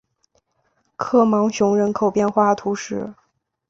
[0.95, 3.13] 科芒雄人口变化图示